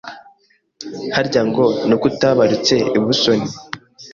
[1.15, 3.47] harya ngo ni uko utabarutse i Busoni